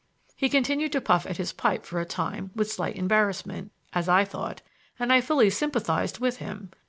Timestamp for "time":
2.05-2.49